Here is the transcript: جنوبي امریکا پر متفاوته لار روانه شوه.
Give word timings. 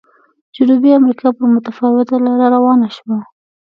جنوبي 0.55 0.89
امریکا 0.99 1.27
پر 1.35 1.45
متفاوته 1.55 2.15
لار 2.25 2.41
روانه 2.55 2.87
شوه. 2.95 3.17